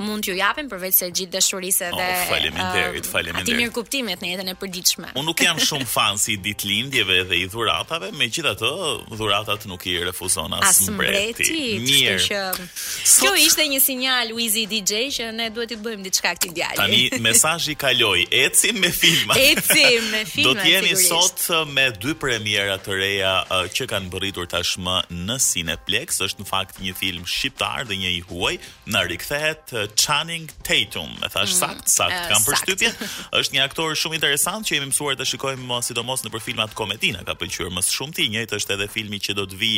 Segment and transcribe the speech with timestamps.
[0.03, 3.51] mund t'ju japim përveç se gjithë dashurisë dhe oh, faleminderit, faleminderit.
[3.51, 5.11] Ti mirë kuptimet në jetën e përditshme.
[5.15, 8.73] Unë nuk jam shumë fan si ditëlindjeve dhe i dhuratave, megjithatë,
[9.13, 11.51] dhuratat nuk i refuzon as mbreti.
[11.85, 12.17] Mirë.
[12.25, 12.43] Që...
[12.75, 13.25] Sot...
[13.25, 16.79] Kjo ishte një sinjal Luizi DJ që ne duhet të bëjmë diçka këtij djalë.
[16.81, 18.25] Tani mesazhi kaloi.
[18.35, 19.33] E ecim me filma.
[19.39, 20.45] Ecim me filma.
[20.45, 24.97] Do të jemi sot uh, me dy premiera të reja uh, që kanë bërritur tashmë
[25.25, 26.21] në Cineplex.
[26.27, 28.53] Është në fakt një film shqiptar dhe një i huaj,
[28.93, 31.15] na rikthehet uh, Channing Tatum.
[31.25, 32.93] E thash mm, sakt, sakt uh, kam përshtypje.
[33.41, 37.23] Është një aktor shumë interesant që jemi mësuar të shikojmë sidomos në për filmat komedina,
[37.27, 39.73] ka pëlqyer më shumë ti, njëjtë është edhe filmi që do të vi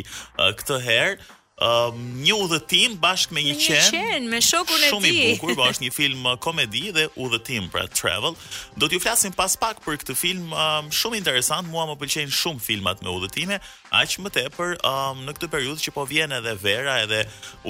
[0.61, 1.19] këtë herë
[1.61, 3.79] um, një udhëtim bashkë me një qen.
[3.79, 4.91] Me një qen, me shokun e tij.
[4.93, 8.37] Shumë i bukur, po është një film uh, komedi dhe udhëtim pra travel.
[8.77, 11.65] Do t'ju flasim pas pak për këtë film um, shumë interesant.
[11.71, 13.57] Mua më pëlqejnë shumë filmat me udhëtime,
[13.97, 17.23] aq më tepër um, në këtë periudhë që po vjen edhe vera, edhe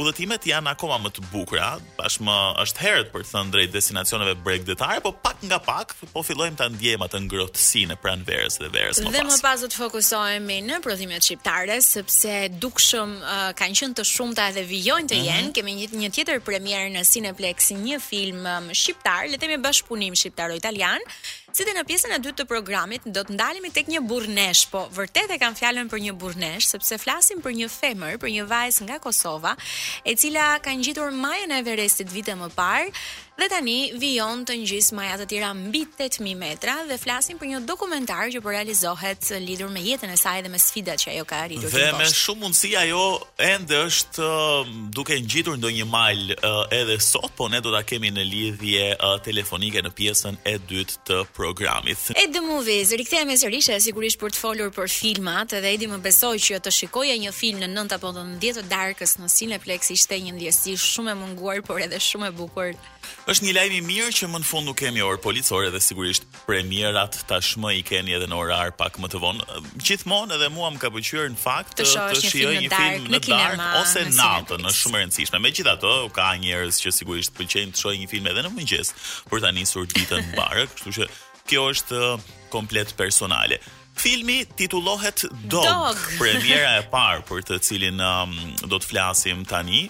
[0.03, 1.69] udhëtimet janë akoma më të bukura.
[1.97, 6.23] bashkë më është herët për të thënë drejt destinacioneve bregdetare, po pak nga pak po
[6.25, 9.13] fillojmë ta ndjejmë atë ngrohtësinë në verës dhe verës më pas.
[9.15, 13.35] Dhe më pas do të fokusohemi në prodhimet shqiptare sepse dukshëm uh,
[13.77, 15.27] qenë të shumta edhe vijojnë të mhm.
[15.27, 15.41] jenë.
[15.49, 15.87] Mm -hmm.
[15.87, 21.03] Kemi një tjetër premierë në Cineplex, një film um, shqiptar, le të themi bashkëpunim shqiptaro-italian.
[21.55, 24.81] Si dhe në pjesën e dytë të programit, do të ndalemi tek një burrnesh, po
[24.97, 28.83] vërtet e kam fjalën për një burrnesh, sepse flasim për një femër, për një vajzë
[28.85, 29.53] nga Kosova,
[30.05, 32.89] e cila ka ngjitur majën e Everestit vite më parë,
[33.37, 37.59] Dhe tani vijon të ngjis maja të tira mbi 8000 metra dhe flasim për një
[37.69, 41.41] dokumentar që po realizohet lidhur me jetën e saj dhe me sfidat që ajo ka
[41.45, 43.03] arritur të Dhe me shumë mundësi ajo
[43.49, 44.31] ende është
[44.97, 46.23] duke ngjitur ndonjë mal
[46.79, 48.87] edhe sot, po ne do ta kemi në lidhje
[49.29, 52.07] telefonike në pjesën e dytë të programit.
[52.17, 56.57] Edi movies, rikthehemi sërish sigurisht për të folur për filmat, edhe Edi më besoi që
[56.65, 60.73] të shikoja një film në 9 apo 10 të darkës në Cineplex ishte një ndjesi
[60.89, 62.73] shumë e munguar, por edhe shumë e bukur
[63.31, 66.25] është një lajm i mirë që më në fund nuk kemi orë policore dhe sigurisht
[66.47, 69.59] premierat tashmë i keni edhe në orar pak më të vonë.
[69.87, 72.07] Gjithmonë edhe mua më ka pëlqyer në fakt të, të,
[72.57, 75.43] një film në dark, dark ose në natën, është shumë e rëndësishme.
[75.47, 78.93] Megjithatë, ka njerëz që sigurisht pëlqejnë të shohin një film edhe në mëngjes
[79.31, 81.09] për ta nisur ditën mbarë, kështu që
[81.51, 83.59] kjo është uh, komplet personale.
[83.97, 86.03] Filmi titullohet Dog, Dog.
[86.19, 88.35] premiera e parë për të cilin um,
[88.69, 89.87] do të flasim tani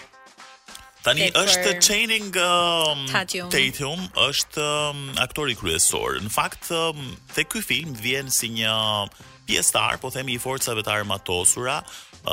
[1.02, 3.50] Tani është Channing um, Tatum.
[3.54, 6.16] Tatum, është um, aktori kryesor.
[6.24, 6.98] Në fakt, um,
[7.36, 8.72] te ky film vjen si një
[9.48, 12.24] pjesëtar, po themi i forcave të armatosura uh,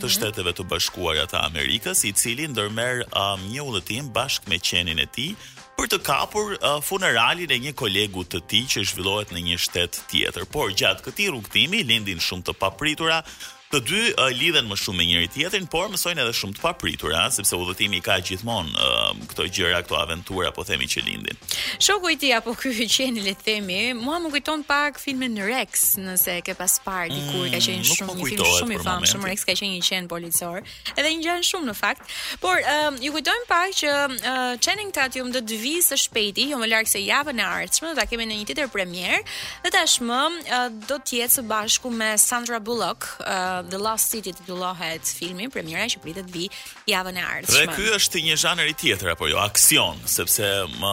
[0.00, 0.14] të mhm.
[0.16, 5.06] Shteteve të Bashkuara të Amerikës, i cili ndërmer um, një udhëtim bashkë me qenin e
[5.14, 5.34] tij
[5.74, 10.00] për të kapur uh, funeralin e një kolegu të tij që zhvillohet në një shtet
[10.10, 10.46] tjetër.
[10.54, 13.18] Por gjatë këtij rrugëtimi lindin shumë të papritura
[13.74, 17.10] Të dy uh, lidhen më shumë me njëri tjetrin, por mësojnë edhe shumë të papritur,
[17.18, 21.34] ha, sepse udhëtimi ka gjithmonë uh, këto gjëra, këto aventura, po themi që lindin.
[21.82, 25.40] Shoku i tij apo ky i qeni le të themi, mua më kujton pak filmin
[25.42, 28.78] Rex, nëse e ke pas parë mm, ka qenë mm, shumë një film shumë i
[28.84, 30.62] famshëm, Rex ka qenë një qen policor,
[30.94, 32.62] edhe një gjën shumë në fakt, por
[33.02, 34.30] ju kujtojm pak që uh,
[34.62, 37.98] Channing Tatum do të vijë së shpejti, jo më larg se javën e ardhshme, do
[37.98, 39.26] ta kemi në një tjetër premierë,
[39.66, 43.10] dhe tashmë uh, do të jetë së bashku me Sandra Bullock.
[43.24, 46.46] Uh, The Last City të të filmin, premjera e që pritet bi
[46.90, 47.52] javën e ardhë.
[47.52, 50.92] Dhe kjo është një zhanër i tjetër, apo jo, aksion, sepse më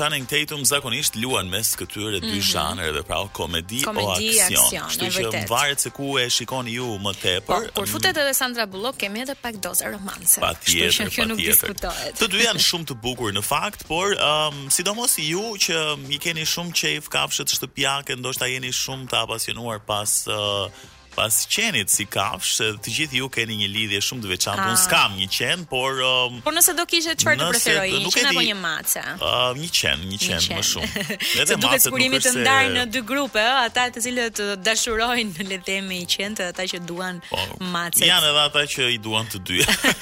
[0.00, 2.46] Tatum zakonisht luan mes këtyre dy mhm.
[2.50, 4.86] zhanër dhe pra komedi o aksion.
[4.94, 7.66] Shtu që më varet se ku e shikoni ju më tepër.
[7.76, 10.40] Por futet edhe Sandra Bullock, kemi edhe pak dozë romanse.
[10.42, 12.14] Pa tjetër, pa tjetër.
[12.22, 15.82] Të dy janë shumë të bukur në fakt, por um, sidomos ju që
[16.16, 20.88] i keni shumë qejf kafshët shtëpiake, ndoshta jeni shumë të apasionuar pas uh,
[21.20, 24.66] pas qenit si kafsh, të gjithë ju keni një lidhje shumë të veçantë.
[24.70, 24.80] Unë ah.
[24.80, 28.44] skam një qen, por um, Por nëse do kishe çfarë të preferoje, një qen apo
[28.46, 29.02] një mace?
[29.02, 31.04] Ë, uh, ah, një qen, një qen më shumë.
[31.44, 35.58] Edhe mace duhet kurimi të ndar në dy grupe, ëh, ata të cilët dashurojnë, le
[35.60, 37.42] të themi, i qen të ata që duan po,
[37.74, 38.06] macet.
[38.08, 39.60] Janë edhe ata që i duan të dy.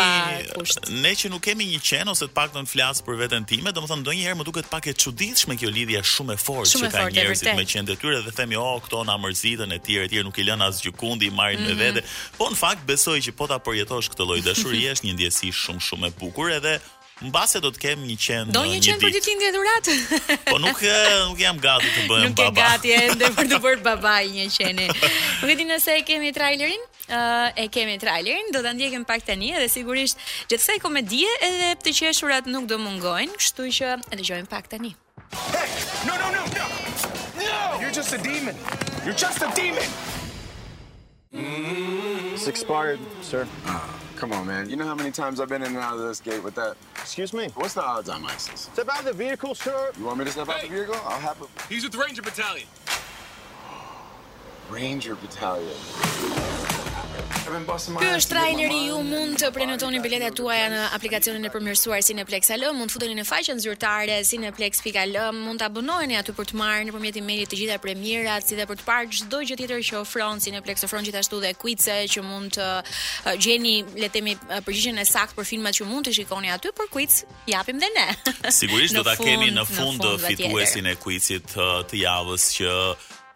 [1.04, 4.40] ne që nuk kemi një qen ose të paktën flas për veten time, domethënë ndonjëherë
[4.42, 7.92] më duket pak e çuditshme kjo lidhje shumë e fortë që kanë njerëzit me qen
[7.94, 11.30] tyre dhe themi oh këto na mërzitën e tjerë tjerë nuk i lën as gjikundi,
[11.32, 11.80] i marrin me mhm.
[11.86, 12.02] vete.
[12.40, 15.84] Po në fakt besoj që po ta përjetosh këtë lloj dashurie është një ndjesi shumë
[15.92, 16.80] shumë e bukur edhe
[17.24, 19.90] mbase do të kem një qen do një qen për ditëlindje dhurat
[20.50, 23.84] po nuk nuk jam gati të bëjmë baba nuk e gati ende për të bërë
[23.90, 28.62] babai një qeni nuk e di nëse e kemi trailerin uh, e kemi trailerin do
[28.66, 30.20] ta ndjekim pak tani edhe sigurisht
[30.52, 34.94] gjithsej komedie edhe të qeshurat nuk do mungojnë kështu që e dëgjojmë pak tani
[35.32, 35.70] hey,
[36.10, 36.68] no no no no
[37.80, 38.58] you're just a demon
[39.08, 39.90] you're just a demon
[41.32, 42.34] mm -hmm.
[42.36, 44.03] it's expired sir ah.
[44.24, 44.70] Come on, man.
[44.70, 46.78] You know how many times I've been in and out of this gate with that?
[46.96, 47.50] Excuse me?
[47.56, 48.70] What's the odds on ISIS?
[48.72, 49.92] Step out of the vehicle, sir.
[50.00, 50.54] You want me to step hey.
[50.54, 50.96] out of the vehicle?
[51.04, 51.46] I'll have a...
[51.68, 52.68] He's with the Ranger Battalion.
[54.72, 55.76] Ranger Battalion.
[57.44, 62.64] Ky është traileri ju mund të prenotoni biletat tuaja në aplikacionin e përmirësuar Cineplex AL,
[62.78, 67.20] mund të futeni në faqen zyrtare cineplex.al, mund të abonoheni aty për të marrë nëpërmjet
[67.20, 70.86] emailit të gjitha premierat, si dhe për të parë çdo gjë tjetër që ofron Cineplex,
[70.88, 72.70] ofron gjithashtu dhe quiz që mund të
[73.44, 74.38] gjeni, le të themi,
[74.68, 78.08] përgjigjen e saktë për filmat që mund të shikoni aty, për quiz japim dhe ne.
[78.56, 81.58] Sigurisht do ta keni në fund fituesin e quizit
[81.92, 82.72] të javës që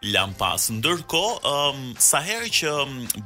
[0.02, 0.68] Lampas.
[0.70, 2.70] Ndërko, um, sa herë që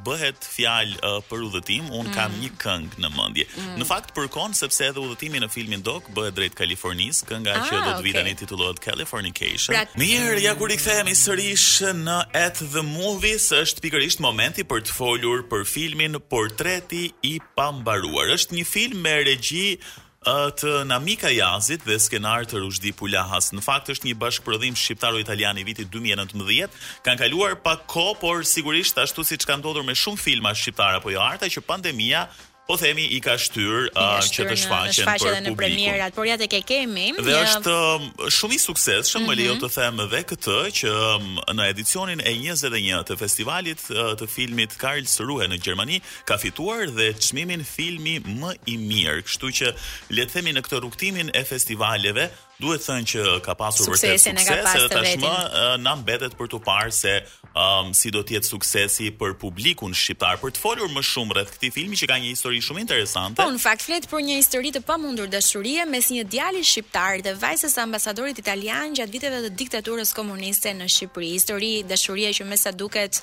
[0.05, 2.39] bëhet fjalë uh, për udhëtim, unë kam mhm.
[2.41, 3.45] një këngë në mëndje.
[3.49, 3.75] Mm.
[3.81, 7.77] Në fakt, përkon, sepse edhe udhëtimi në filmin dok bëhet drejt Kalifornis, kënga ah, që
[7.77, 8.05] do të okay.
[8.07, 9.75] vitani titulohet Californication.
[9.75, 9.93] Prat...
[10.01, 11.67] Mirë, ja kur i kthehemi sërish
[12.01, 18.33] në At The Movies, është pikërisht momenti për të folur për filmin Portreti i Pambaruar.
[18.33, 19.77] është një film me regji
[20.29, 23.49] të Namika Jazit dhe skenar të Rushdi Pulahas.
[23.51, 26.71] Në fakt është një bashkëprodhim shqiptaro italian i vitit 2019.
[27.03, 31.09] Kan kaluar pa kohë, por sigurisht ashtu siç ka ndodhur me shumë filma shqiptar apo
[31.11, 32.27] jo arta që pandemia
[32.67, 35.45] po themi i ka shtyr uh, që të shfaqen për publikun.
[35.49, 37.09] Në premierat, por ja tek e kemi.
[37.19, 39.25] Dhe është um, shumë i suksesshëm, mm -hmm.
[39.25, 39.41] më mhm.
[39.41, 41.27] lejo të them edhe këtë që um,
[41.57, 47.07] në edicionin e 21 të festivalit uh, të filmit Karlsruhe në Gjermani ka fituar dhe
[47.25, 49.23] çmimin filmi më i mirë.
[49.27, 49.67] Kështu që
[50.15, 52.29] le të themi në këtë rrugtimin e festivaleve
[52.63, 56.91] duhet thënë që ka pasur vërtet sukses, edhe tashmë uh, na mbetet për të parë
[56.95, 57.13] se
[57.53, 61.51] um, si do të jetë suksesi për publikun shqiptar për të folur më shumë rreth
[61.55, 63.39] këtij filmi që ka një histori shumë interesante.
[63.41, 67.35] Po, në fakt flet për një histori të pamundur dashurie mes një djali shqiptar dhe
[67.41, 71.29] vajzës së ambasadorit italian gjatë viteve të diktaturës komuniste në Shqipëri.
[71.33, 73.19] Histori dashurie që me sa duket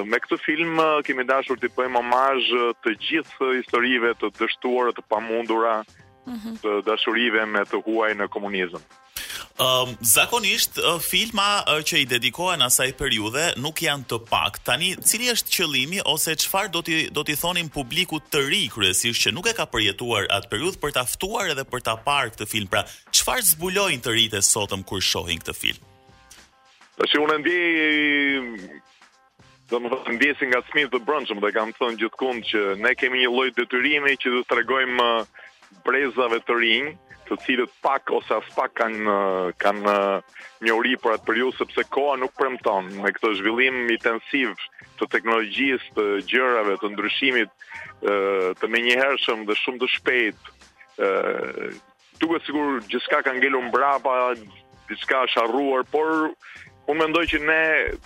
[0.06, 5.72] me këtë film kemi dashur të pëjmë omaj të gjithë historive të dështuar, të pamundura,
[6.28, 6.58] mm -hmm.
[6.62, 8.84] të dashurive me të huaj në komunizm.
[9.64, 10.78] Um, zakonisht,
[11.10, 11.48] filma
[11.86, 14.58] që i dedikohen asaj periude nuk janë të pak.
[14.66, 19.22] Tani, cili është qëlimi ose qëfar do t'i, do t'i thonim publiku të ri, kryesisht
[19.26, 22.66] që nuk e ka përjetuar atë periud për t'aftuar edhe për t'a parë këtë film?
[22.70, 22.82] Pra,
[23.14, 25.82] qëfar zbulojnë të rite sotëm kur shohin këtë film?
[26.98, 27.56] Të që unë ndi
[29.70, 33.16] Do më dhe ndjesin nga smith dhe brëndshmë Dhe kam thënë gjithë që ne kemi
[33.22, 35.06] një lojt detyrimi të Që dhe të regojmë uh,
[35.86, 36.90] brezave të rinë
[37.28, 39.14] Të cilët pak ose as pak kanë, uh,
[39.64, 39.94] kanë uh,
[40.66, 44.48] një uri për atë për ju Sepse koa nuk premton Me këto zhvillim intensiv
[44.94, 47.52] të teknologjisë, të gjërave të ndryshimit
[48.60, 50.40] Të menjëhershëm njëherëshëm dhe shumë të shpejt
[52.22, 54.14] Tukë e sigur gjithka kanë ngelur mbrapa
[54.86, 56.08] diçka është harruar, Por
[56.84, 57.58] Unë mendoj që ne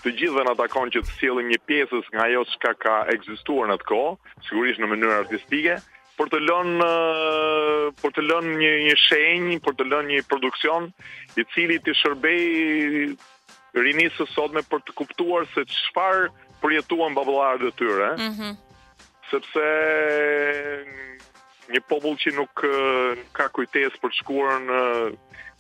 [0.03, 3.77] të gjithëve në takon që të sjellim një pjesës nga ajo që ka ekzistuar në
[3.79, 5.79] atë kohë, sigurisht në mënyrë artistike,
[6.19, 6.91] për të lënë
[8.03, 10.87] për të lënë një një shenjë, për të lënë një produksion
[11.43, 16.31] i cili të shërbej rinisë së sotme për të kuptuar se çfarë
[16.63, 18.15] përjetuan babullarët e tyre.
[18.15, 18.25] Ëh.
[18.47, 18.57] Mm
[19.29, 19.61] sepse
[21.69, 22.63] një popull që nuk
[23.37, 24.79] ka kujtesë për të shkuar në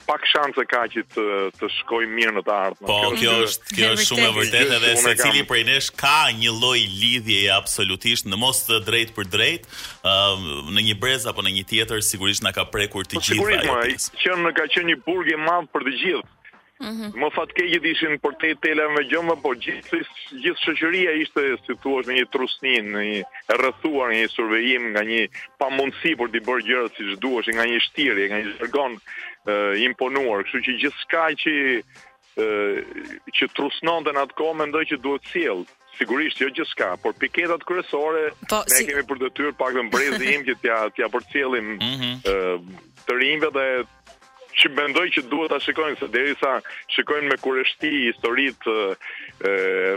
[0.08, 1.24] pak shanse ka që të
[1.60, 2.88] të shkoj mirë në të ardhmen.
[2.88, 6.80] Po, kjo është kjo është shumë e vërtetë edhe secili prej nesh ka një lloj
[7.02, 9.68] lidhje absolutisht në mos të drejt për drejt,
[10.14, 10.48] ëm
[10.78, 13.60] në një brez apo në një tjetër sigurisht na ka prekur të po, gjithë.
[13.68, 16.28] Sigurisht, që ka qenë një burg i madh për të gjithë.
[16.78, 17.10] Mhm.
[17.18, 19.98] Më ke gjithë ishin për te tele me gjëmë Por gjithë
[20.62, 23.22] shëqëria ishte situash në një trusnin Në një
[23.58, 25.22] rëthuar, një survejim Nga një
[25.58, 28.94] pamundësi për t'i bërë gjërët Si shduasht nga një shtiri Nga një zërgon
[29.88, 31.56] imponuar Kështu që gjithë s'ka që
[33.34, 35.66] Që trusnon dhe në atë komë Mendoj që duhet cilë
[35.98, 38.22] Sigurisht, jo gjithë s'ka Por piketat kërësore
[38.54, 40.60] po, Ne kemi për të tyrë pak dhe mbrezim Që
[40.94, 42.20] t'ja për cilim mhm.
[43.08, 43.16] Të
[43.58, 43.66] dhe
[44.58, 46.50] që bendoj që duhet ta shikojnë se derisa
[46.96, 48.74] shikojnë me kurështi historitë
[49.52, 49.54] e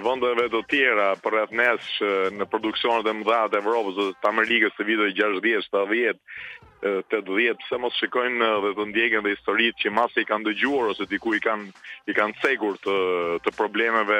[0.08, 1.94] vendeve të tjera për rreth nesh
[2.38, 7.76] në produksionet e mëdha të Evropës ose të Amerikës të viteve 60-70 80 vjet, pse
[7.82, 11.42] mos shikojnë dhe të ndjekin dhe historitë që masi i kanë dëgjuar ose diku i
[11.42, 11.70] kanë
[12.10, 12.96] i kanë cekur të
[13.46, 14.18] të problemeve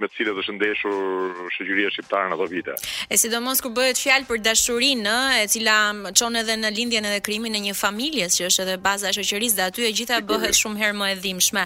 [0.00, 2.72] me të cilët është ndeshur shoqëria shqiptare në ato vite.
[3.12, 5.76] E sidomos kur bëhet fjalë për dashurinë, e cila
[6.16, 9.58] çon edhe në lindjen edhe krimin e një familjes që është edhe baza e shoqërisë,
[9.60, 10.30] dhe aty e gjitha Sikurisht.
[10.32, 11.64] bëhet shumë herë më e dhimbshme.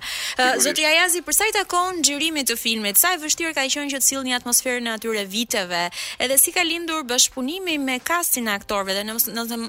[0.66, 3.98] Zoti Ajazi, përsa sa i takon xhirimit të filmit, sa e vështirë ka qenë që
[4.02, 5.84] të sillni atmosferën atyre viteve,
[6.18, 9.28] edhe si ka lindur bashkëpunimi me kastin e aktorëve dhe nëse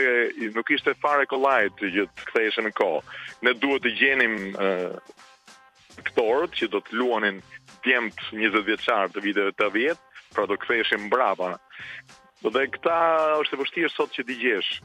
[0.53, 2.99] nuk ishte fare kolajt të gjithë ktheshën në kohë.
[3.47, 4.93] Ne duhet të gjenim uh,
[6.03, 7.39] aktorët që do të luanin
[7.87, 10.05] djemt 20 vjeçar të viteve të vjetë,
[10.37, 11.55] pra do ktheheshin mbrapa.
[12.45, 12.99] Dhe këta
[13.41, 14.75] është e vështirë sot që t'i gjesh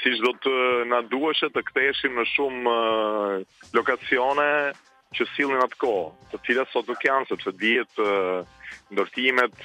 [0.00, 0.54] siç do të
[0.88, 4.50] na duheshe të ktheheshim në shumë uh, lokacione,
[5.16, 7.94] që sillin atë kohë, të cilat sot nuk janë sepse dihet
[8.92, 9.58] ndërtimet,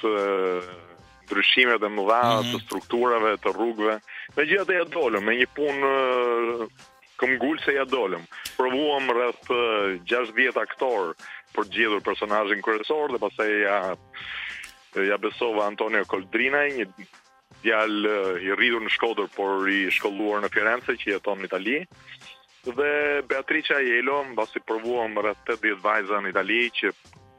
[1.28, 2.42] ndryshimet e mëdha mm -hmm.
[2.54, 3.94] të strukturave, të rrugëve.
[4.38, 5.86] Megjithatë ja dolëm me një punë
[7.64, 8.22] se ja dolëm.
[8.56, 9.48] Provuam rreth
[10.08, 11.02] 60 aktor
[11.54, 13.78] për të gjetur personazhin kryesor dhe pastaj ja
[15.08, 16.86] ja besova Antonio Coldrina një
[17.64, 18.10] djalë
[18.46, 21.78] i rritur në Shkodër por i shkolluar në Firenze që jeton në Itali.
[22.72, 26.92] Dhe Beatrice Ajelo, në basi përvuam më rrët të djetë në Itali, që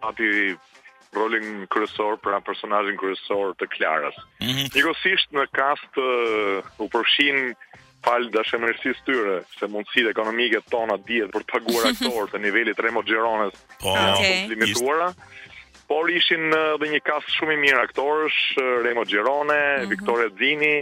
[0.10, 0.28] ati
[1.16, 4.18] rolin kërësor për a personajin kërësor të Klarës.
[4.44, 4.68] Mhm.
[4.76, 7.56] Njëkosisht në kast uh, u përshin
[8.06, 13.02] falë dashëmërësis tyre, se mundësit ekonomike tona djetë për të paguar aktorë të nivelit Remo
[13.08, 14.44] Gjeronës po, okay.
[14.46, 15.10] të limituara,
[15.90, 19.78] por ishin edhe uh, dhe një kast shumë i mirë aktorës, uh, Remo Gjerone, mm
[19.80, 19.90] -hmm.
[19.96, 20.76] Viktore Zini,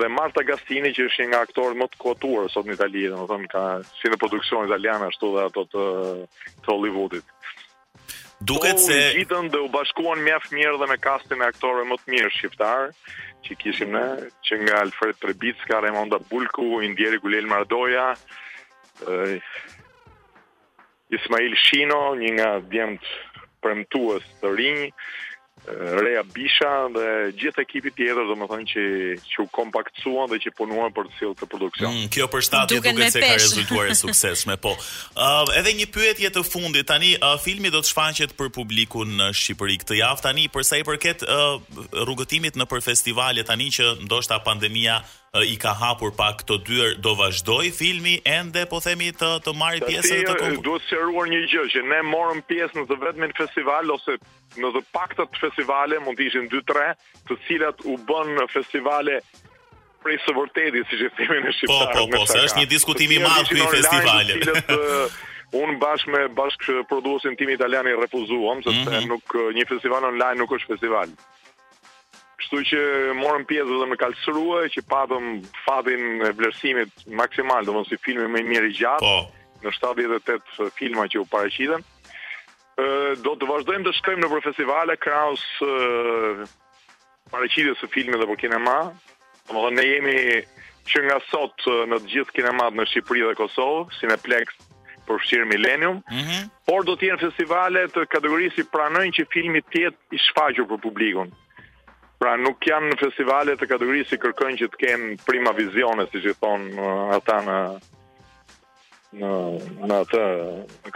[0.00, 3.50] dhe Marta Gastini që është një nga aktorët më të kotuar sot në Itali, domethënë
[3.52, 3.62] ka
[4.00, 5.84] si në produksion italiane ashtu dhe ato të,
[6.64, 7.28] të Hollywoodit.
[8.42, 12.10] Duket se gjithën dhe u bashkuan mjaft mirë dhe me kastin e aktorëve më të
[12.14, 12.90] mirë shqiptar
[13.46, 14.04] që kishim ne,
[14.46, 18.08] që nga Alfred Trebitska Raimonda Bulku, Indieri Gulel Mardoja,
[21.16, 23.06] Ismail Shino, një nga djemët
[23.62, 24.84] premtues të rinj,
[25.66, 28.84] Rea Bisha dhe gjithë ekipi tjetër do më thënë që,
[29.30, 31.94] që u dhe që punuan për të silë të produksion.
[31.94, 34.74] Mm, kjo për shtatje duke se ka rezultuar e sukseshme, po.
[35.14, 39.30] Uh, edhe një pyetje të fundit, tani uh, filmi do të shfaqet për publikun në
[39.38, 41.62] Shqipëri këtë javë, tani përsa i përket uh,
[42.08, 44.98] rrugëtimit në për festivalet, tani që ndoshta pandemia
[45.32, 49.86] i ka hapur pak këto dyer do vazhdoi filmi ende po themi të të marrë
[49.88, 50.48] pjesën në këtë.
[50.66, 54.18] Do të sqaruar një gjë që ne morëm pjesë në vetëm në festival ose
[54.60, 56.84] në të paktën të festivale mund të ishin 2-3,
[57.30, 59.16] të cilat u bën në festivale
[60.04, 61.72] prej së vërteti siç e themi në shqip.
[61.80, 64.36] Po po, po se është një diskutim i madh ky festival.
[65.62, 69.10] Un bashkë me bashkë produsin tim italian i refuzuam sepse mm -hmm.
[69.16, 71.08] nuk uh, një festival online nuk është festival.
[72.52, 75.28] Kështu që morëm pjesë dhe me kalsërua Që patëm
[75.64, 79.14] fatin e vlerësimit maksimal Dhe mështë si filmi me mirë i gjatë po.
[79.64, 81.86] Në 78 filma që u pareqitën
[83.24, 86.52] Do të vazhdojmë të shkojmë në profesivale, festivale Kraus
[87.32, 88.76] pareqitës e filmi dhe për po kinema
[89.48, 90.16] Dhe ne jemi
[90.92, 94.58] që nga sot në gjithë kinemat në Shqipëri dhe Kosovë Cineplex
[95.08, 96.44] për fshirë Millennium mhm.
[96.68, 101.32] Por do të jenë festivale të kategorisi pranojnë që filmi tjetë i shfaqur për publikun.
[102.22, 106.20] Pra nuk janë në festivalet e kategorisë si kërkojnë që të kenë prima vizione, si
[106.28, 107.56] që thonë uh, ata në
[109.18, 109.32] në
[109.90, 110.20] në atë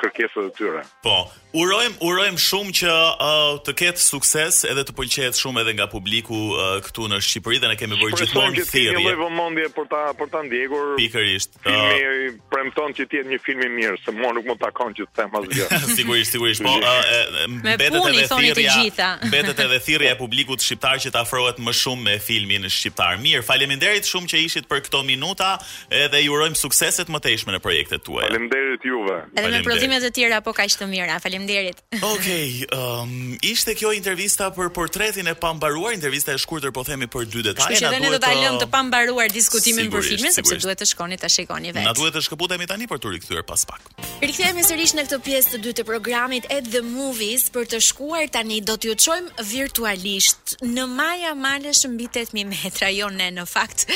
[0.00, 0.82] kërkesat e tyre.
[1.04, 1.14] Po,
[1.60, 6.32] urojm urojm shumë që uh, të ketë sukses edhe të pëlqejë shumë edhe nga publiku
[6.54, 8.94] uh, këtu në Shqipëri dhe ne kemi bërë gjithmonë thirrje.
[8.94, 10.86] Kemi bërë vëmendje për ta për ta ndjekur.
[11.00, 11.58] Pikërisht.
[11.66, 14.96] Filmi uh, premton që të jetë një film i mirë, se mua nuk më takon
[14.96, 15.68] që të them asgjë.
[16.00, 16.64] sigurisht, sigurisht.
[16.64, 19.06] Po, uh, mbetet edhe thirrja.
[19.26, 23.18] Mbetet edhe thirrja e publikut shqiptar që të afrohet më shumë me filmin shqiptar.
[23.22, 25.56] Mirë, faleminderit shumë që ishit për këto minuta
[25.92, 28.26] edhe ju urojm sukseset më tejshme në projektet tuaja.
[28.30, 29.18] Faleminderit juve.
[29.34, 31.18] Edhe me prodhimet e tjera po kaq të mira.
[31.24, 31.82] Faleminderit.
[31.96, 37.08] Okej, okay, um, ishte kjo intervista për portretin e pambaruar, intervista e shkurtër, po themi
[37.10, 37.74] për dy detaje.
[37.74, 40.88] Kështu që ne do ta uh, lëmë të pambaruar diskutimin për filmin, sepse duhet të
[40.92, 41.86] shkoni ta shikoni vetë.
[41.88, 43.90] Na duhet të shkëputemi tani për të rikthyer pas pak.
[44.22, 48.30] Rikthehemi sërish në këtë pjesë të dytë të programit At the Movies për të shkuar
[48.32, 53.88] tani do t'ju çojmë virtualisht në Maja Malesh mbi 8000 metra, jo ne në fakt.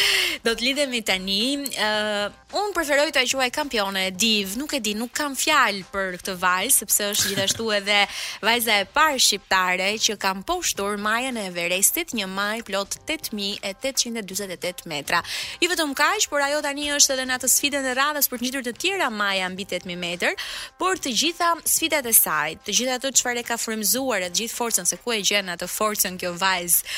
[0.44, 1.40] Do të lidhemi tani.
[1.70, 2.28] Uh,
[2.60, 6.34] unë preferoj të quaj kampione e div, nuk e di, nuk kam fjalë për këtë
[6.40, 7.98] vajzë sepse është gjithashtu edhe
[8.44, 15.20] vajza e parë shqiptare që kam poshtur majën e Everestit, një majë plot 8.828 metra.
[15.60, 18.46] I vetëm kajsh, por ajo tani është edhe në atë sfidën e radhës për të
[18.46, 20.36] njitur të tjera maja mbi 8.000 meter,
[20.80, 24.44] por të gjitha sfidat e saj, të gjitha të qëfar e ka frimzuar e të
[24.44, 26.96] gjithë forcen, se ku e gjenë atë forcen kjo vajzë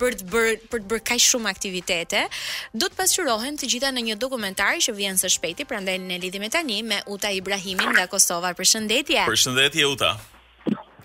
[0.00, 2.20] për të bërë për të bërë kaq shumë aktivitete,
[2.72, 6.50] do të pasqyrohen të gjitha në një dokumentar që vjen së shpejti, prandaj ne lidhemi
[6.50, 8.50] tani me Uta Ibrahimin nga Kosova.
[8.54, 9.18] Përshëndetje.
[9.30, 10.10] Përshëndetje Uta.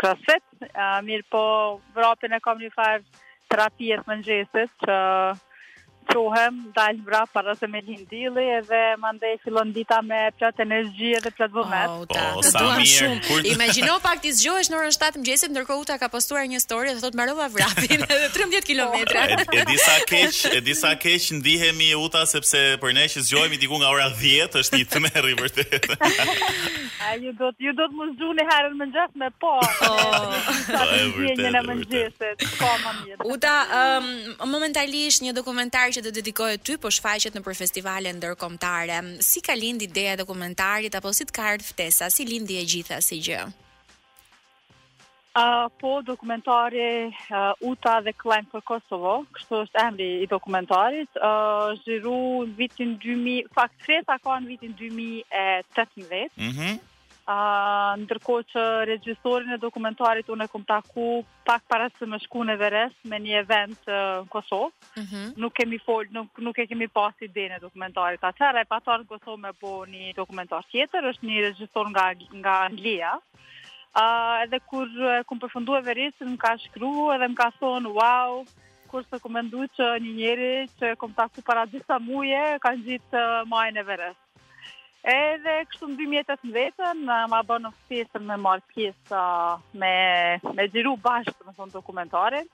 [0.00, 1.42] CrossFit, uh, mirë po
[1.98, 3.04] vratën e kam një farë
[3.52, 4.96] terapijet më njësës që
[6.06, 10.58] quhem, dal vra para se me lin dili edhe më mandej fillon dita me plot
[10.64, 11.92] energji edhe plot vëmend.
[11.92, 12.24] Oh, ta.
[12.36, 12.88] Oh, sa mirë.
[12.88, 13.42] Shum.
[13.52, 16.94] Imagjino pak ti zgjohesh në orën 7 të mëngjesit ndërkohë Uta ka postuar një story
[16.94, 19.26] dhe thotë mbarova vrapin edhe 13 kilometra.
[19.36, 19.44] Oh.
[19.52, 19.76] e, e di
[20.10, 24.08] keq, e di sa keq ndihemi Uta sepse për ne që zgjohemi diku nga ora
[24.10, 26.00] 10 është një tmerr i vërtetë.
[27.10, 29.54] A ju do ju do të mos zgjuni herën mëngjes me po.
[29.86, 30.84] Oh, është
[31.14, 31.44] vërtet.
[31.44, 32.42] Në na mëngjeset.
[32.58, 33.16] Po, mamir.
[33.24, 34.06] Uta, um,
[34.52, 38.98] momentalisht një dokumentar që të dedikojë ty po shfaqet nëpër festivalet ndërkombëtare.
[39.28, 42.08] Si ka lindur ideja e dokumentarit apo si të ka ardhur ftesa?
[42.14, 43.42] Si lindi e gjitha si gjë?
[45.40, 51.70] Uh, po, dokumentari uh, Uta dhe Klajnë për Kosovo, kështu është emri i dokumentarit, uh,
[51.84, 52.16] zhiru
[52.48, 56.80] në vitin 2000, fakt kreta ka në vitin 2018, mm
[57.28, 62.54] Uh, ndërkohë që regjisorin e dokumentarit unë kam taku pak para se më shku në
[62.58, 64.70] Veres me një event uh, në Kosovë.
[64.98, 65.26] Mm -hmm.
[65.44, 68.20] Nuk kemi fol, nuk nuk e kemi pas idenë dokumentarit.
[68.24, 72.06] Atëherë e patar Kosovë me po një dokumentar tjetër, është një regjisor nga
[72.40, 73.12] nga Anglia.
[73.94, 78.44] Uh, edhe kur e kom përfundu e më ka shkru edhe më ka thonë, wow,
[78.90, 83.22] kur se kom mendu që një njeri që e taku para disa muje, ka gjithë
[83.42, 84.18] uh, majën e Veres
[85.02, 89.20] Edhe kështu në 2018 më ma bënë në pjesën me marë pjesë
[89.80, 89.92] me,
[90.56, 92.50] me gjiru bashkë për në thonë dokumentarin.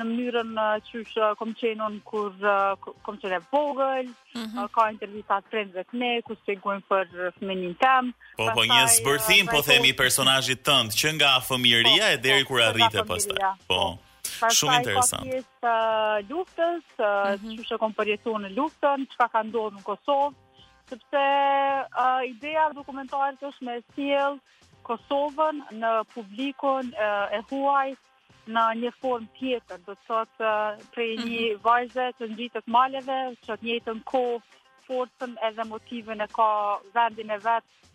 [0.00, 0.58] në mënyrën
[0.90, 2.32] qysh kom qenon kur
[3.06, 4.68] kom qenë vogël, mm -hmm.
[4.74, 7.06] ka intervjuat prindve të me, ku se për
[7.36, 8.12] fëmenin tem.
[8.36, 12.48] Po, po një zbërthim, po themi personajit tëndë, që nga fëmijëria po, e deri po,
[12.48, 13.38] kur po, arrite pastaj.
[13.68, 13.82] Po,
[14.40, 15.24] po Shumë interesant.
[15.24, 17.56] Pasaj ka pjesë uh, luftës, uh, mm -hmm.
[17.58, 20.36] që shë kom përjetu në luftën, që ka ka ndonë në Kosovë,
[20.90, 21.24] sepse
[21.82, 24.38] uh, ideja dokumentarit është me sjellë
[24.88, 27.88] Kosovën në publikun uh, e huaj
[28.54, 31.24] në një form tjetër, do të thotë uh, për mhm.
[31.30, 34.42] një vajzë të ngjitet maleve, që të njëjtën kohë
[34.90, 36.50] forcën edhe motivin e ka
[36.98, 37.85] vendin e vet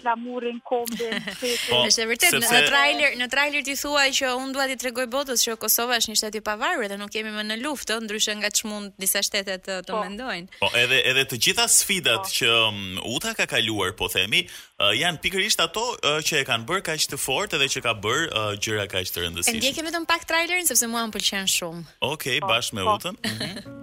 [0.00, 1.14] flamurin kombin.
[1.70, 5.44] Po, është vërtet në trailer, në trailer ti thua që un dua t'i tregoj botës
[5.46, 8.50] që Kosova është një shtet i pavarur dhe nuk jemi më në luftë, ndryshe nga
[8.58, 10.02] ç'mund disa shtete të të po.
[10.04, 10.52] mendojnë.
[10.60, 12.34] Po, edhe edhe të gjitha sfidat po.
[12.38, 12.82] që um,
[13.16, 14.44] Uta ka kaluar, po themi,
[14.78, 17.94] uh, janë pikërisht ato uh, që e kanë bërë kaq të fortë dhe që ka
[18.06, 19.62] bër uh, gjëra kaq të rëndësishme.
[19.62, 21.86] Ne kemi vetëm pak trailerin sepse mua m'pëlqen shumë.
[22.12, 23.16] Okej, bashkë me Utën.
[23.30, 23.82] Mhm.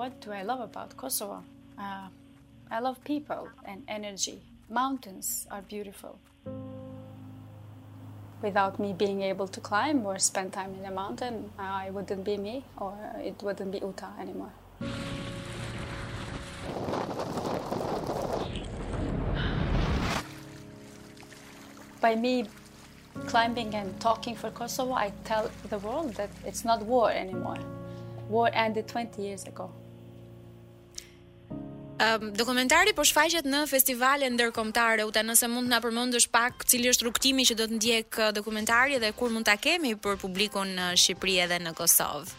[0.00, 1.42] What do I love about Kosovo?
[1.76, 2.08] Uh,
[2.72, 4.42] I love people and energy.
[4.70, 6.20] Mountains are beautiful.
[8.42, 12.36] Without me being able to climb or spend time in a mountain, I wouldn't be
[12.36, 14.52] me or it wouldn't be Utah anymore.
[22.00, 22.46] By me
[23.26, 27.58] climbing and talking for Kosovo, I tell the world that it's not war anymore.
[28.28, 29.72] War ended 20 years ago.
[32.00, 35.04] Um, dokumentari po shfaqet në festivale ndërkombëtare.
[35.04, 38.28] Uta, nëse mund të na përmendësh pak cili është rrugtimi që do të ndjek eh,
[38.36, 42.32] dokumentari dhe kur mund ta kemi për publikun eh, në Shqipëri edhe në Kosovë.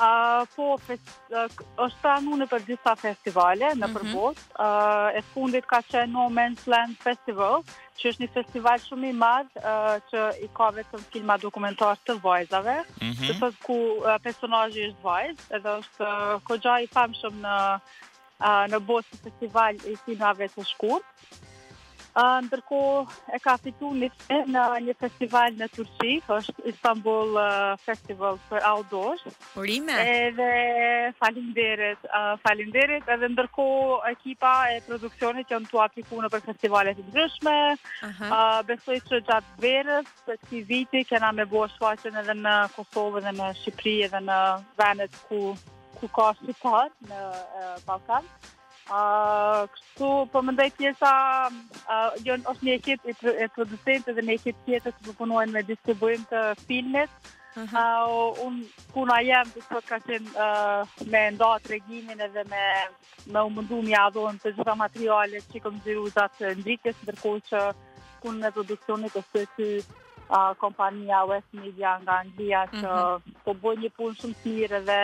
[0.00, 4.14] Uh, po, uh, është pranu në për gjitha festivale në mm -hmm.
[4.16, 7.64] Uh, e fundit ka qenë No Man's Land Festival,
[7.98, 12.20] që është një festival shumë i madhë uh, që i ka vetëm filma dokumentar të
[12.22, 13.26] vajzave, mm -hmm.
[13.28, 17.58] të të ku uh, personajë është vajzë, edhe është uh, kogja i famë shumë në
[18.42, 21.36] uh, në bosë festival i kinoave të shkurt.
[22.18, 22.78] Ë ndërko
[23.36, 24.08] e ka fitu një
[24.50, 27.36] në një festival në Turqi, është Istanbul
[27.84, 29.22] Festival for Outdoors.
[29.54, 29.94] Urime!
[30.14, 30.48] Edhe
[31.22, 33.68] falimderit, falënderit falimderit, edhe ndërko
[34.10, 37.56] ekipa e produksionit që në të apiku në për festivalet i ndryshme,
[38.10, 38.36] uh
[38.72, 43.36] besoj që gjatë verës, për të viti, kena me bo shfaqen edhe në Kosovë dhe
[43.38, 44.40] në Shqipëri edhe në
[44.82, 45.44] venet ku
[46.00, 48.24] ku ka shqiptar në uh, Balkan.
[48.90, 51.10] kështu, për po mëndaj pjesa,
[51.48, 53.50] uh, jon, është një ekip i, i
[54.16, 57.20] dhe një ekip tjetës të përpunojnë me distribuim të filmit.
[57.58, 57.76] Uh
[58.46, 58.60] unë
[58.94, 62.64] kuna jem të sot ka qenë uh, me nda të regimin edhe me,
[63.32, 67.64] me u mundu mi adhon të gjitha materialet që këmë gjiru zatë ndrikës, ndërko që
[68.22, 69.72] kun në produksionit të së të
[70.62, 73.18] kompania West Media nga Anglia që uh mhm.
[73.18, 73.42] -huh.
[73.44, 75.00] po bojnë një punë shumë të mirë dhe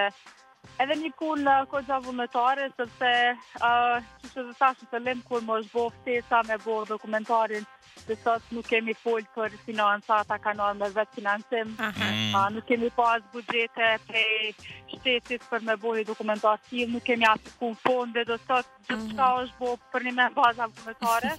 [0.83, 3.12] Edhe një kun në uh, kogja vëmëtare, sëpse
[3.61, 7.65] uh, që që dhe tashë të lëmë, kur më është bofë tesa me bo dokumentarin
[8.09, 12.66] dhe sot nuk kemi full për financata ta ka nërë me vetë financim, uh, nuk
[12.68, 14.53] kemi pas budgete për
[14.94, 18.87] shtetit për me bojë dokumentativ, nuk kemi asë ku në fonde, dhe sot mm.
[18.88, 21.35] gjithë qka është bo për një me baza vëmëtare,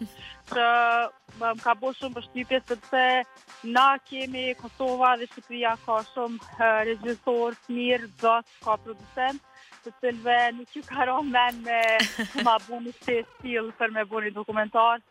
[0.54, 0.68] që
[1.42, 3.06] më ka bo shumë për shtypje, sepse
[3.78, 9.44] na kemi Kosova dhe Shqipëria ka shumë uh, regjistor, smirë, dhëtë, ka producent,
[9.88, 11.82] të cilve nuk ju karon men me
[12.48, 15.06] ma bu një stilë për me bu një dokumentarë,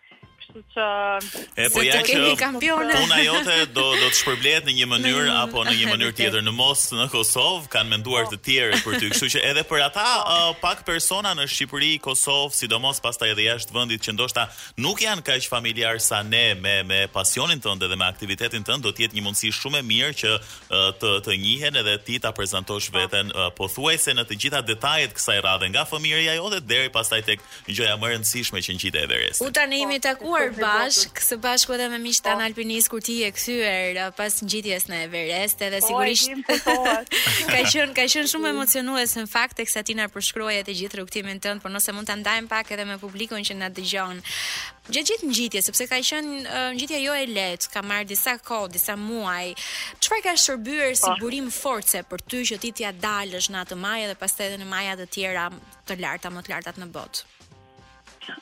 [0.56, 5.62] Kështu që po ja që puna jote do do të shpërblehet në një mënyrë apo
[5.66, 8.32] në një mënyrë tjetër në mos në Kosov kanë menduar po.
[8.32, 9.10] të tjerë për ty.
[9.12, 10.32] Kështu që edhe për ata po.
[10.32, 14.46] uh, pak persona në Shqipëri, Kosov, sidomos pastaj edhe jashtë vendit që ndoshta
[14.80, 18.94] nuk janë kaq familjar sa ne me me pasionin tënd dhe me aktivitetin tënd, do
[18.96, 22.32] të jetë një mundësi shumë e mirë që uh, të të njihen edhe ti ta
[22.32, 23.00] prezantosh po.
[23.02, 27.40] veten uh, pothuajse në të gjitha detajet kësaj radhe nga fëmijëria jote deri pastaj tek
[27.68, 29.14] gjëja më e rëndësishme që ngjite edhe
[29.44, 32.44] U tani jemi takuar për bashk, së bashku edhe me miqtë tan po.
[32.44, 36.64] alpinist kur ti je kthyer uh, pas ngjitjes në Everest, edhe po, sigurisht.
[36.64, 36.76] Po,
[37.52, 41.40] ka qenë ka qenë shumë emocionuese në fakt teksa ti na përshkruaje të gjithë rrugtimin
[41.44, 44.22] tënd, por nëse mund ta ndajmë pak edhe me publikun që na dëgjon.
[44.86, 48.70] Gjatë gjithë ngjitjes, sepse ka qenë uh, ngjitja jo e lehtë, ka marr disa kohë,
[48.76, 49.50] disa muaj.
[50.04, 54.02] Çfarë ka shërbyer si burim force për ty që ti t'ia dalësh në atë maj
[54.12, 55.48] dhe pastaj edhe në maja të tjera
[55.90, 57.26] të larta, më të lartat në botë?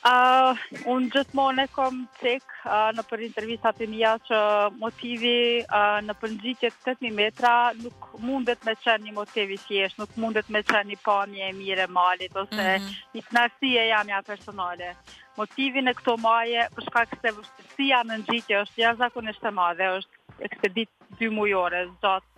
[0.05, 0.57] Uh,
[0.93, 4.39] unë gjithmonë e kom cek uh, në për intervjistat e mija që
[4.81, 10.17] motivi uh, në përndjitje të tëtëmi metra nuk mundet me qenë një motivi që nuk
[10.25, 12.99] mundet me qenë një pamje e mire malit, ose mm -hmm.
[13.15, 14.95] një të jam ja personale.
[15.37, 20.89] Motivi në këto maje, përshka këse vështësia në nëndjitje, është jazakon e madhe, është ekspedit
[21.21, 22.34] 2 mujore, zatë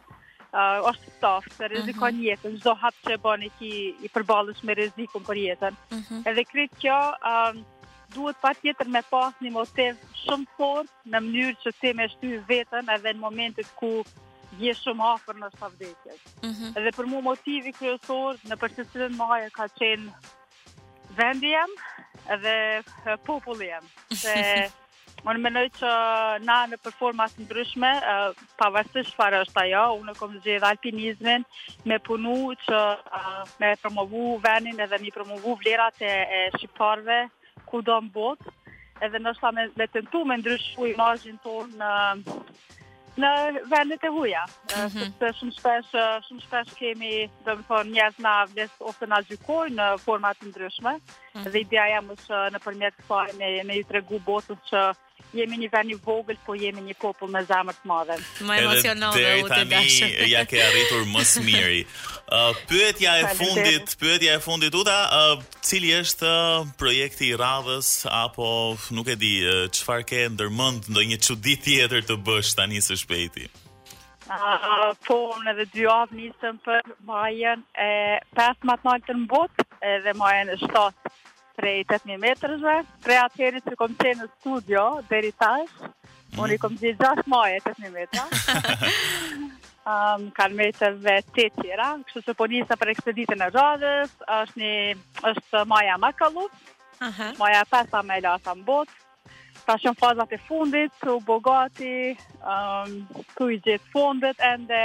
[0.56, 2.24] uh, është stafë, se rezikon mhm.
[2.30, 3.70] jetën, zdo hapë që e bëni ki
[4.08, 5.76] i përbalës me rezikon për jetën.
[5.98, 6.20] Mhm.
[6.32, 7.00] Edhe kretë kjo,
[8.16, 12.32] duhet pa tjetër me pas një motiv shumë fort në mënyrë që ti me shtu
[12.48, 13.90] vetën edhe në momentet ku
[14.60, 16.22] je shumë afer në shpavdekjes.
[16.46, 16.72] Mhm.
[16.80, 21.76] Edhe për mu motivi kryesor në përqesitën maja ka qenë vendi jem
[22.34, 22.56] edhe
[23.28, 23.92] populli jem.
[24.24, 24.42] Se...
[25.26, 25.92] Më në menoj që
[26.46, 27.88] na në performat në bryshme,
[28.60, 31.42] pavarësish farë është ajo, unë kom zhë alpinizmin
[31.90, 32.82] me punu që
[33.62, 37.16] me promovu venin edhe mi promovu vlerat e, e shqiparve
[37.72, 38.52] ku do në botë,
[39.02, 42.44] edhe në shëta me, me të me ndryshu i margjin tonë në,
[43.24, 43.30] në
[43.74, 44.44] venit e huja.
[44.78, 45.26] Mm -hmm.
[45.40, 45.96] shumë shpesh,
[46.28, 47.12] shumë shpesh kemi
[47.42, 51.50] dhe më thonë njës nga vles ose na gjykoj në format ndryshme, mm -hmm.
[51.50, 54.84] dhe i bjaja më shë në përmjetë kësaj me, me i tregu botës që
[55.36, 58.16] jemi një vend i vogël, po jemi një popull me zemër të madhe.
[58.48, 61.82] Më emocionon dhe u të tani, ja ke arritur më së miri.
[62.26, 67.90] Uh, pyetja e fundit, pyetja e fundit uta, uh, cili është uh, projekti i radhës
[68.10, 68.48] apo
[68.96, 72.98] nuk e di, uh, çfarë uh, ke ndërmend ndonjë çudi tjetër të bësh tani së
[73.04, 73.46] shpejti?
[74.26, 77.90] Uh, po, në dhe dy avë njësëm për majën e
[78.42, 80.88] 5 matë naltë në botë edhe majën e 7
[81.56, 86.36] prej 8.000 metrëzve, prej atëherit që kom qenë në studio, deri tash, mm.
[86.42, 88.92] unë i kom gjithë gjash maje 8.000 metrë,
[89.88, 94.14] um, kanë me të vetë të tjera, kështë se po njësa për ekspeditën e rrëzës,
[94.42, 94.74] është një,
[95.32, 96.62] është maja më kalut,
[97.00, 97.32] uh -huh.
[97.40, 98.94] maja përsa me lasa më botë,
[99.66, 101.96] Ta shumë fazat e fundit, të bogati,
[102.54, 102.90] um,
[103.36, 104.82] të i gjithë fundit, ende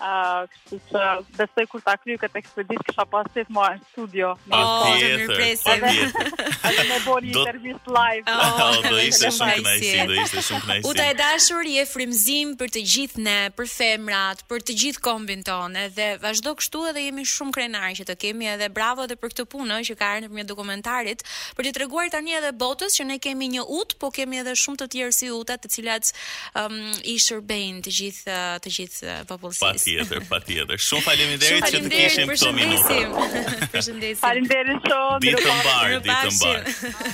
[0.00, 4.32] Uh, kështu që kur ta kryu këtë ekspedit, kësha pasit mua në studio.
[4.50, 5.68] Në oh, të mirë presi.
[5.68, 6.40] Po.
[6.70, 8.34] Edhe me bo një intervjist live.
[8.34, 13.24] Oh, do ishte shumë knajsi, do ishte Uta e dashur, je frimzim për të gjithë
[13.26, 17.94] ne, për femrat, për të gjithë kombin tonë, dhe vazhdo kështu edhe jemi shumë krenarë
[18.00, 21.24] që të kemi, edhe bravo edhe për këtë punë që ka arë në përmjë dokumentarit,
[21.54, 24.82] për të treguar tani edhe botës që ne kemi një ut, po kemi edhe shumë
[24.82, 26.12] të tjerë si utat, të cilat
[26.58, 29.83] um, i shërbejnë të gjithë, të gjithë uh, popullësis.
[29.84, 30.78] Patjetër, patjetër.
[30.80, 32.96] Shumë faleminderit që të kishim këto minuta.
[33.74, 34.18] Faleminderit.
[34.22, 35.20] Faleminderit shumë.
[35.26, 37.12] Ditën e mbar, ditën e mbar.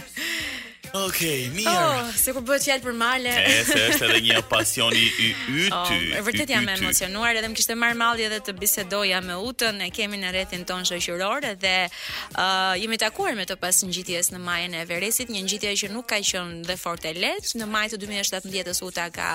[0.92, 1.98] Okej, okay, oh, mirë.
[2.02, 3.30] Oh, se ku bëhet fjalë për male.
[3.30, 5.28] e, se është edhe një pasion i yty.
[5.74, 9.78] Oh, e vërtet jam emocionuar edhe më kishte marr malli edhe të bisedoja me Utën,
[9.86, 11.90] e kemi në rrethin ton shoqëror dhe ë
[12.34, 16.08] uh, jemi takuar me të pas ngjitjes në majën e Everestit, një ngjitje që nuk
[16.10, 17.60] ka qenë dhe fort e lehtë.
[17.62, 19.30] Në maj të 2017-s Uta ka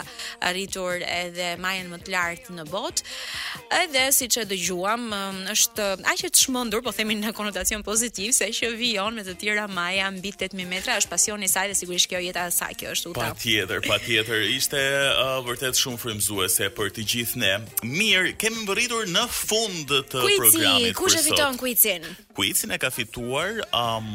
[0.49, 3.07] arritur edhe majën më të lartë në botë.
[3.81, 8.51] Edhe siç e dëgjuam, um, është aq e çmendur, po themi në konotacion pozitiv, se
[8.51, 12.09] që vijon me të tjera maja mbi 8000 metra, është pasion e saj dhe sigurisht
[12.09, 13.27] kjo jeta e saj kjo është uta.
[13.29, 14.43] Patjetër, patjetër.
[14.57, 14.81] Ishte
[15.11, 17.53] uh, vërtet shumë frymëzuese për të gjithë ne.
[17.85, 20.85] Mirë, kemi mbërritur në fund të Kujci, programit.
[20.85, 22.09] Kuici, kush e fiton kuicin?
[22.35, 24.09] Kuicin e ka fituar um,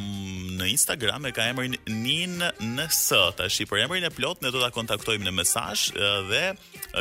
[0.59, 3.21] në Instagram e ka emrin Nin NS.
[3.39, 5.91] Tash për emrin e plot ne do ta kontaktojmë në mesazh
[6.29, 6.43] dhe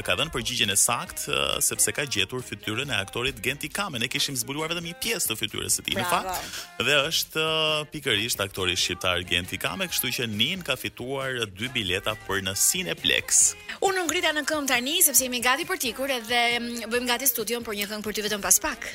[0.06, 4.00] ka dhënë përgjigjen e saktë sepse ka gjetur fytyrën e aktorit Genti Kame.
[4.02, 6.60] Ne kishim zbuluar vetëm një pjesë të fytyrës së tij në fakt.
[6.86, 7.46] Dhe është
[7.94, 12.52] pikërisht aktori shqiptar Genti Kame, kështu që që Nin ka fituar dy bileta për në
[12.60, 13.40] Cineplex.
[13.86, 17.30] Unë u ngrita në këmbë tani sepse jemi gati për tikur edhe mm, bëjmë gati
[17.32, 18.90] studion për një këngë për ty vetëm pas pak.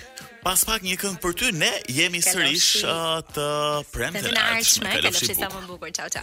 [0.44, 3.48] Pas pak një këngë për ty, ne jemi sërish uh, të
[3.94, 4.26] premte.
[4.28, 5.92] Të na ardhshme, kalofshi sa më bukur.
[5.96, 6.22] Ciao ciao.